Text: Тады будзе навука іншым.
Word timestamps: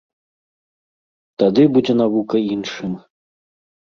Тады 1.43 1.67
будзе 1.75 1.93
навука 2.01 2.37
іншым. 2.55 2.91